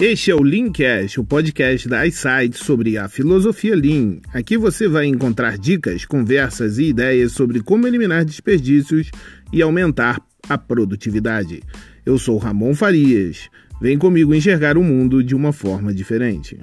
Este 0.00 0.30
é 0.30 0.34
o 0.34 0.44
Leancast, 0.44 1.18
o 1.18 1.24
podcast 1.24 1.88
da 1.88 2.06
iSight 2.06 2.56
sobre 2.56 2.96
a 2.96 3.08
filosofia 3.08 3.74
Lean. 3.74 4.20
Aqui 4.32 4.56
você 4.56 4.86
vai 4.86 5.06
encontrar 5.06 5.58
dicas, 5.58 6.04
conversas 6.04 6.78
e 6.78 6.84
ideias 6.84 7.32
sobre 7.32 7.60
como 7.60 7.84
eliminar 7.84 8.24
desperdícios 8.24 9.10
e 9.52 9.60
aumentar 9.60 10.24
a 10.48 10.56
produtividade. 10.56 11.64
Eu 12.06 12.16
sou 12.16 12.38
Ramon 12.38 12.76
Farias. 12.76 13.50
Vem 13.80 13.98
comigo 13.98 14.32
enxergar 14.32 14.78
o 14.78 14.84
mundo 14.84 15.20
de 15.20 15.34
uma 15.34 15.52
forma 15.52 15.92
diferente. 15.92 16.60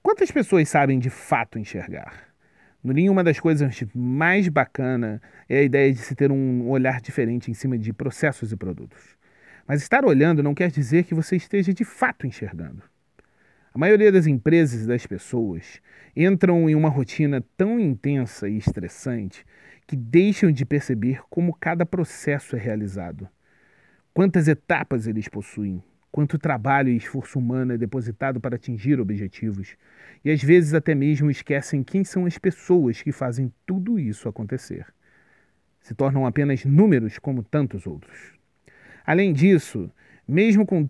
Quantas 0.00 0.30
pessoas 0.30 0.68
sabem 0.68 1.00
de 1.00 1.10
fato 1.10 1.58
enxergar? 1.58 2.25
No 2.86 2.92
Lean, 2.92 3.10
uma 3.10 3.24
das 3.24 3.40
coisas 3.40 3.82
mais 3.92 4.46
bacana 4.46 5.20
é 5.48 5.58
a 5.58 5.62
ideia 5.62 5.92
de 5.92 5.98
se 5.98 6.14
ter 6.14 6.30
um 6.30 6.68
olhar 6.68 7.00
diferente 7.00 7.50
em 7.50 7.54
cima 7.54 7.76
de 7.76 7.92
processos 7.92 8.52
e 8.52 8.56
produtos. 8.56 9.16
Mas 9.66 9.82
estar 9.82 10.04
olhando 10.04 10.40
não 10.40 10.54
quer 10.54 10.70
dizer 10.70 11.02
que 11.02 11.12
você 11.12 11.34
esteja 11.34 11.74
de 11.74 11.84
fato 11.84 12.28
enxergando. 12.28 12.84
A 13.74 13.76
maioria 13.76 14.12
das 14.12 14.28
empresas 14.28 14.84
e 14.84 14.86
das 14.86 15.04
pessoas 15.04 15.82
entram 16.14 16.70
em 16.70 16.76
uma 16.76 16.88
rotina 16.88 17.44
tão 17.56 17.80
intensa 17.80 18.48
e 18.48 18.56
estressante 18.56 19.44
que 19.84 19.96
deixam 19.96 20.52
de 20.52 20.64
perceber 20.64 21.22
como 21.28 21.56
cada 21.58 21.84
processo 21.84 22.54
é 22.54 22.58
realizado, 22.60 23.28
quantas 24.14 24.46
etapas 24.46 25.08
eles 25.08 25.26
possuem, 25.26 25.82
quanto 26.16 26.38
trabalho 26.38 26.88
e 26.88 26.96
esforço 26.96 27.38
humano 27.38 27.74
é 27.74 27.76
depositado 27.76 28.40
para 28.40 28.56
atingir 28.56 28.98
objetivos, 28.98 29.76
e 30.24 30.30
às 30.30 30.42
vezes 30.42 30.72
até 30.72 30.94
mesmo 30.94 31.30
esquecem 31.30 31.84
quem 31.84 32.04
são 32.04 32.24
as 32.24 32.38
pessoas 32.38 33.02
que 33.02 33.12
fazem 33.12 33.52
tudo 33.66 33.98
isso 33.98 34.26
acontecer. 34.26 34.86
Se 35.78 35.94
tornam 35.94 36.24
apenas 36.24 36.64
números 36.64 37.18
como 37.18 37.42
tantos 37.42 37.86
outros. 37.86 38.32
Além 39.04 39.30
disso, 39.30 39.90
mesmo 40.26 40.64
com 40.64 40.88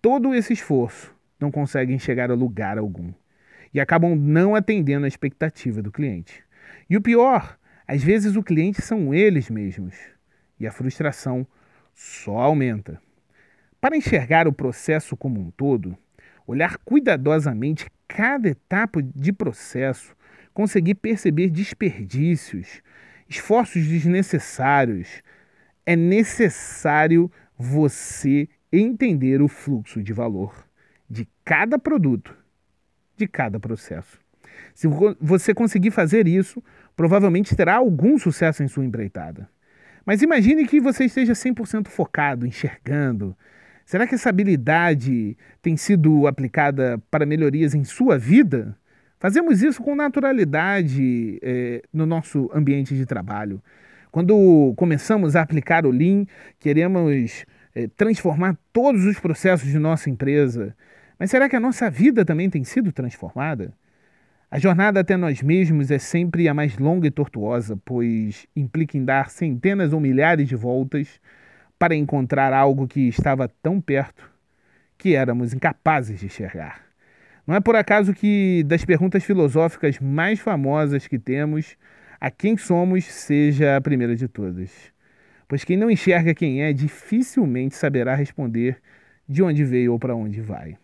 todo 0.00 0.32
esse 0.32 0.52
esforço, 0.52 1.12
não 1.40 1.50
conseguem 1.50 1.98
chegar 1.98 2.30
a 2.30 2.34
lugar 2.34 2.78
algum 2.78 3.12
e 3.74 3.80
acabam 3.80 4.14
não 4.14 4.54
atendendo 4.54 5.06
a 5.06 5.08
expectativa 5.08 5.82
do 5.82 5.90
cliente. 5.90 6.44
E 6.88 6.96
o 6.96 7.02
pior, 7.02 7.58
às 7.84 8.00
vezes 8.04 8.36
o 8.36 8.44
cliente 8.44 8.80
são 8.80 9.12
eles 9.12 9.50
mesmos 9.50 9.96
e 10.60 10.68
a 10.68 10.70
frustração 10.70 11.44
só 11.96 12.38
aumenta. 12.38 13.02
Para 13.80 13.96
enxergar 13.96 14.48
o 14.48 14.52
processo 14.52 15.16
como 15.16 15.40
um 15.40 15.50
todo, 15.50 15.96
olhar 16.46 16.78
cuidadosamente 16.78 17.86
cada 18.08 18.48
etapa 18.48 19.00
de 19.02 19.32
processo, 19.32 20.16
conseguir 20.52 20.96
perceber 20.96 21.48
desperdícios, 21.48 22.82
esforços 23.28 23.86
desnecessários, 23.86 25.22
é 25.86 25.94
necessário 25.94 27.30
você 27.56 28.48
entender 28.72 29.40
o 29.40 29.48
fluxo 29.48 30.02
de 30.02 30.12
valor 30.12 30.66
de 31.08 31.28
cada 31.44 31.78
produto, 31.78 32.36
de 33.16 33.26
cada 33.26 33.60
processo. 33.60 34.18
Se 34.74 34.88
você 35.20 35.54
conseguir 35.54 35.90
fazer 35.90 36.26
isso, 36.26 36.62
provavelmente 36.96 37.54
terá 37.54 37.76
algum 37.76 38.18
sucesso 38.18 38.62
em 38.62 38.68
sua 38.68 38.84
empreitada. 38.84 39.48
Mas 40.04 40.22
imagine 40.22 40.66
que 40.66 40.80
você 40.80 41.04
esteja 41.04 41.32
100% 41.32 41.88
focado, 41.88 42.46
enxergando, 42.46 43.36
Será 43.88 44.06
que 44.06 44.14
essa 44.14 44.28
habilidade 44.28 45.34
tem 45.62 45.74
sido 45.74 46.26
aplicada 46.26 47.02
para 47.10 47.24
melhorias 47.24 47.74
em 47.74 47.84
sua 47.84 48.18
vida? 48.18 48.76
Fazemos 49.18 49.62
isso 49.62 49.82
com 49.82 49.94
naturalidade 49.94 51.38
é, 51.40 51.82
no 51.90 52.04
nosso 52.04 52.50
ambiente 52.52 52.94
de 52.94 53.06
trabalho. 53.06 53.62
Quando 54.10 54.74
começamos 54.76 55.34
a 55.34 55.40
aplicar 55.40 55.86
o 55.86 55.90
Lean, 55.90 56.26
queremos 56.58 57.46
é, 57.74 57.88
transformar 57.96 58.58
todos 58.74 59.06
os 59.06 59.18
processos 59.18 59.66
de 59.66 59.78
nossa 59.78 60.10
empresa. 60.10 60.76
Mas 61.18 61.30
será 61.30 61.48
que 61.48 61.56
a 61.56 61.60
nossa 61.60 61.88
vida 61.88 62.26
também 62.26 62.50
tem 62.50 62.64
sido 62.64 62.92
transformada? 62.92 63.72
A 64.50 64.58
jornada 64.58 65.00
até 65.00 65.16
nós 65.16 65.40
mesmos 65.40 65.90
é 65.90 65.98
sempre 65.98 66.46
a 66.46 66.52
mais 66.52 66.76
longa 66.76 67.06
e 67.06 67.10
tortuosa, 67.10 67.80
pois 67.86 68.46
implica 68.54 68.98
em 68.98 69.04
dar 69.06 69.30
centenas 69.30 69.94
ou 69.94 69.98
milhares 69.98 70.46
de 70.46 70.56
voltas 70.56 71.18
para 71.78 71.94
encontrar 71.94 72.52
algo 72.52 72.88
que 72.88 73.08
estava 73.08 73.48
tão 73.62 73.80
perto 73.80 74.28
que 74.96 75.14
éramos 75.14 75.54
incapazes 75.54 76.20
de 76.20 76.26
enxergar. 76.26 76.82
Não 77.46 77.54
é 77.54 77.60
por 77.60 77.76
acaso 77.76 78.12
que, 78.12 78.62
das 78.66 78.84
perguntas 78.84 79.24
filosóficas 79.24 79.98
mais 80.00 80.40
famosas 80.40 81.06
que 81.06 81.18
temos, 81.18 81.76
a 82.20 82.30
quem 82.30 82.56
somos 82.56 83.04
seja 83.04 83.76
a 83.76 83.80
primeira 83.80 84.14
de 84.16 84.28
todas. 84.28 84.70
Pois 85.46 85.64
quem 85.64 85.76
não 85.76 85.90
enxerga 85.90 86.34
quem 86.34 86.62
é 86.62 86.72
dificilmente 86.72 87.74
saberá 87.74 88.14
responder 88.14 88.76
de 89.26 89.42
onde 89.42 89.64
veio 89.64 89.92
ou 89.92 89.98
para 89.98 90.14
onde 90.14 90.40
vai. 90.40 90.76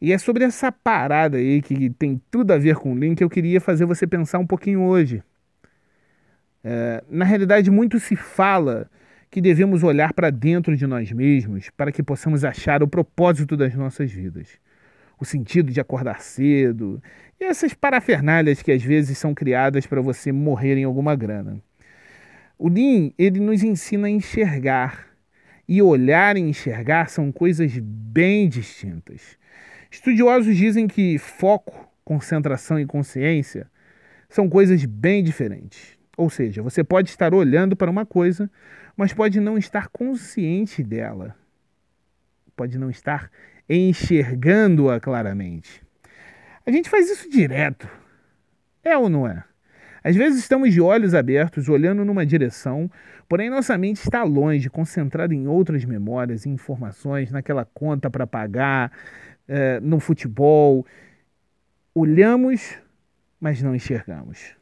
E 0.00 0.12
é 0.12 0.18
sobre 0.18 0.44
essa 0.44 0.70
parada 0.70 1.38
aí 1.38 1.60
que 1.60 1.90
tem 1.90 2.20
tudo 2.30 2.52
a 2.52 2.58
ver 2.58 2.76
com 2.76 2.92
o 2.92 2.94
Lean 2.94 3.14
que 3.14 3.24
eu 3.24 3.28
queria 3.28 3.60
fazer 3.60 3.84
você 3.84 4.06
pensar 4.06 4.38
um 4.38 4.46
pouquinho 4.46 4.82
hoje. 4.82 5.22
É, 6.62 7.02
na 7.10 7.24
realidade, 7.24 7.70
muito 7.70 7.98
se 7.98 8.14
fala 8.14 8.88
que 9.30 9.40
devemos 9.40 9.82
olhar 9.82 10.12
para 10.12 10.30
dentro 10.30 10.76
de 10.76 10.86
nós 10.86 11.12
mesmos 11.12 11.70
para 11.76 11.92
que 11.92 12.02
possamos 12.02 12.44
achar 12.44 12.82
o 12.82 12.88
propósito 12.88 13.56
das 13.56 13.74
nossas 13.74 14.10
vidas. 14.10 14.48
O 15.20 15.24
sentido 15.24 15.72
de 15.72 15.80
acordar 15.80 16.20
cedo 16.20 17.02
e 17.40 17.44
essas 17.44 17.74
parafernálias 17.74 18.62
que 18.62 18.72
às 18.72 18.82
vezes 18.82 19.18
são 19.18 19.34
criadas 19.34 19.86
para 19.86 20.00
você 20.00 20.32
morrer 20.32 20.76
em 20.76 20.84
alguma 20.84 21.14
grana. 21.14 21.60
O 22.58 22.68
Lean, 22.68 23.12
ele 23.16 23.38
nos 23.38 23.62
ensina 23.62 24.08
a 24.08 24.10
enxergar. 24.10 25.06
E 25.68 25.82
olhar 25.82 26.36
e 26.36 26.40
enxergar 26.40 27.10
são 27.10 27.30
coisas 27.30 27.78
bem 27.78 28.48
distintas. 28.48 29.36
Estudiosos 29.90 30.56
dizem 30.56 30.88
que 30.88 31.18
foco, 31.18 31.88
concentração 32.04 32.80
e 32.80 32.86
consciência 32.86 33.70
são 34.28 34.48
coisas 34.48 34.84
bem 34.84 35.22
diferentes. 35.22 35.96
Ou 36.16 36.28
seja, 36.28 36.62
você 36.62 36.82
pode 36.82 37.10
estar 37.10 37.32
olhando 37.32 37.76
para 37.76 37.90
uma 37.90 38.04
coisa, 38.04 38.50
mas 38.98 39.12
pode 39.12 39.38
não 39.38 39.56
estar 39.56 39.86
consciente 39.90 40.82
dela. 40.82 41.36
Pode 42.56 42.76
não 42.76 42.90
estar 42.90 43.30
enxergando-a 43.70 44.98
claramente. 44.98 45.80
A 46.66 46.72
gente 46.72 46.90
faz 46.90 47.08
isso 47.08 47.30
direto. 47.30 47.88
É 48.82 48.98
ou 48.98 49.08
não 49.08 49.24
é? 49.24 49.44
Às 50.02 50.16
vezes 50.16 50.40
estamos 50.40 50.72
de 50.72 50.80
olhos 50.80 51.14
abertos, 51.14 51.68
olhando 51.68 52.04
numa 52.04 52.26
direção, 52.26 52.90
porém 53.28 53.48
nossa 53.48 53.78
mente 53.78 53.98
está 53.98 54.24
longe, 54.24 54.68
concentrada 54.68 55.32
em 55.32 55.46
outras 55.46 55.84
memórias 55.84 56.44
informações, 56.44 57.30
naquela 57.30 57.64
conta 57.64 58.10
para 58.10 58.26
pagar, 58.26 58.90
é, 59.46 59.78
no 59.78 60.00
futebol. 60.00 60.84
Olhamos, 61.94 62.76
mas 63.40 63.62
não 63.62 63.76
enxergamos. 63.76 64.57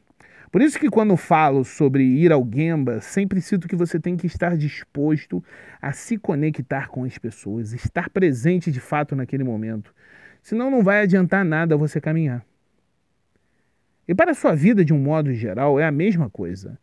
Por 0.57 0.63
isso 0.63 0.79
que 0.79 0.89
quando 0.89 1.15
falo 1.15 1.63
sobre 1.63 2.03
ir 2.03 2.31
ao 2.31 2.43
Gemba, 2.43 2.99
sempre 2.99 3.39
cito 3.39 3.67
que 3.67 3.75
você 3.75 3.99
tem 3.99 4.17
que 4.17 4.25
estar 4.25 4.57
disposto 4.57 5.43
a 5.79 5.91
se 5.91 6.17
conectar 6.17 6.87
com 6.87 7.03
as 7.03 7.15
pessoas, 7.15 7.73
estar 7.73 8.09
presente 8.09 8.71
de 8.71 8.79
fato 8.79 9.15
naquele 9.15 9.43
momento. 9.43 9.93
Senão 10.41 10.71
não 10.71 10.81
vai 10.81 11.01
adiantar 11.01 11.45
nada 11.45 11.77
você 11.77 12.01
caminhar. 12.01 12.43
E 14.07 14.15
para 14.15 14.31
a 14.31 14.33
sua 14.33 14.55
vida, 14.55 14.83
de 14.83 14.91
um 14.91 14.97
modo 14.97 15.31
geral, 15.31 15.79
é 15.79 15.85
a 15.85 15.91
mesma 15.91 16.27
coisa. 16.27 16.79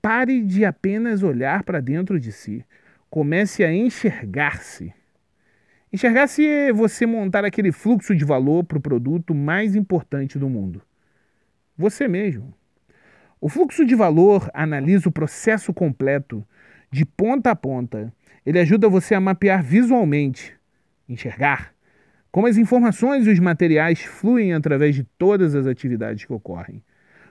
Pare 0.00 0.40
de 0.40 0.64
apenas 0.64 1.22
olhar 1.22 1.62
para 1.62 1.78
dentro 1.78 2.18
de 2.18 2.32
si. 2.32 2.64
Comece 3.10 3.62
a 3.62 3.70
enxergar-se. 3.70 4.94
Enxergar-se 5.92 6.46
é 6.46 6.72
você 6.72 7.04
montar 7.04 7.44
aquele 7.44 7.70
fluxo 7.70 8.16
de 8.16 8.24
valor 8.24 8.64
para 8.64 8.78
o 8.78 8.80
produto 8.80 9.34
mais 9.34 9.76
importante 9.76 10.38
do 10.38 10.48
mundo. 10.48 10.80
Você 11.76 12.08
mesmo. 12.08 12.58
O 13.40 13.48
fluxo 13.48 13.86
de 13.86 13.94
valor 13.94 14.50
analisa 14.52 15.08
o 15.08 15.12
processo 15.12 15.72
completo, 15.72 16.46
de 16.90 17.06
ponta 17.06 17.50
a 17.50 17.56
ponta. 17.56 18.12
Ele 18.44 18.58
ajuda 18.58 18.86
você 18.86 19.14
a 19.14 19.20
mapear 19.20 19.62
visualmente, 19.62 20.54
enxergar, 21.08 21.72
como 22.30 22.46
as 22.46 22.58
informações 22.58 23.26
e 23.26 23.30
os 23.30 23.38
materiais 23.38 24.02
fluem 24.02 24.52
através 24.52 24.94
de 24.94 25.04
todas 25.16 25.54
as 25.54 25.66
atividades 25.66 26.24
que 26.26 26.32
ocorrem, 26.32 26.82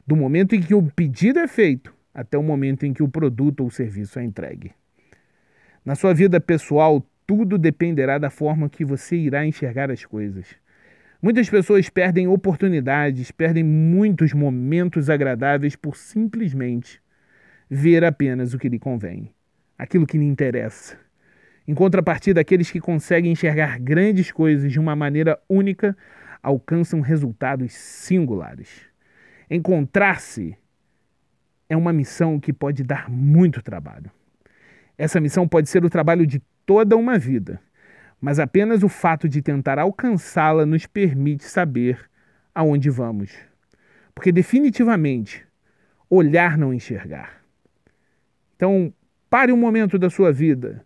do 0.05 0.15
momento 0.15 0.55
em 0.55 0.61
que 0.61 0.73
o 0.73 0.81
pedido 0.81 1.37
é 1.37 1.47
feito 1.47 1.93
até 2.11 2.37
o 2.37 2.43
momento 2.43 2.87
em 2.87 2.93
que 2.93 3.03
o 3.03 3.07
produto 3.07 3.63
ou 3.63 3.69
serviço 3.69 4.17
é 4.17 4.23
entregue. 4.23 4.71
Na 5.85 5.93
sua 5.93 6.13
vida 6.13 6.41
pessoal, 6.41 7.05
tudo 7.25 7.55
dependerá 7.55 8.17
da 8.17 8.31
forma 8.31 8.67
que 8.67 8.83
você 8.83 9.15
irá 9.15 9.45
enxergar 9.45 9.91
as 9.91 10.03
coisas. 10.03 10.47
Muitas 11.21 11.49
pessoas 11.49 11.89
perdem 11.89 12.29
oportunidades, 12.29 13.29
perdem 13.29 13.61
muitos 13.61 14.31
momentos 14.31 15.09
agradáveis 15.09 15.75
por 15.75 15.97
simplesmente 15.97 17.01
ver 17.69 18.05
apenas 18.05 18.53
o 18.53 18.57
que 18.57 18.69
lhe 18.69 18.79
convém, 18.79 19.29
aquilo 19.77 20.07
que 20.07 20.17
lhe 20.17 20.23
interessa. 20.23 20.97
Em 21.67 21.73
contrapartida, 21.75 22.39
aqueles 22.39 22.71
que 22.71 22.79
conseguem 22.79 23.33
enxergar 23.33 23.77
grandes 23.79 24.31
coisas 24.31 24.71
de 24.71 24.79
uma 24.79 24.95
maneira 24.95 25.37
única 25.49 25.95
alcançam 26.41 27.01
resultados 27.01 27.73
singulares. 27.73 28.69
Encontrar-se 29.51 30.57
é 31.67 31.75
uma 31.75 31.91
missão 31.91 32.39
que 32.39 32.53
pode 32.53 32.81
dar 32.81 33.09
muito 33.09 33.61
trabalho. 33.61 34.09
Essa 34.97 35.19
missão 35.19 35.45
pode 35.45 35.67
ser 35.67 35.83
o 35.83 35.89
trabalho 35.89 36.25
de 36.25 36.41
toda 36.65 36.95
uma 36.95 37.19
vida, 37.19 37.59
mas 38.19 38.39
apenas 38.39 38.83
o 38.83 38.89
fato 38.89 39.29
de 39.29 39.41
tentar 39.41 39.79
alcançá-la 39.79 40.65
nos 40.65 40.85
permite 40.85 41.45
saber 41.45 42.09
aonde 42.53 42.89
vamos. 42.89 43.31
Porque 44.13 44.31
definitivamente, 44.31 45.45
olhar 46.09 46.57
não 46.57 46.73
enxergar. 46.73 47.41
Então, 48.55 48.93
pare 49.29 49.53
um 49.53 49.57
momento 49.57 49.97
da 49.97 50.09
sua 50.09 50.31
vida, 50.33 50.85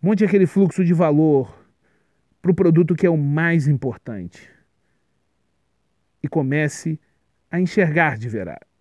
monte 0.00 0.24
aquele 0.24 0.46
fluxo 0.46 0.84
de 0.84 0.94
valor 0.94 1.66
para 2.40 2.50
o 2.50 2.54
produto 2.54 2.94
que 2.94 3.06
é 3.06 3.10
o 3.10 3.16
mais 3.16 3.66
importante 3.66 4.48
e 6.22 6.28
comece 6.28 7.00
a 7.50 7.58
enxergar 7.58 8.16
de, 8.16 8.28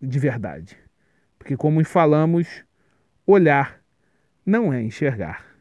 de 0.02 0.20
verdade. 0.20 0.78
Porque, 1.40 1.58
como 1.58 1.84
falamos, 1.84 2.64
olhar 3.25 3.81
não 4.46 4.72
é 4.72 4.81
enxergar. 4.81 5.53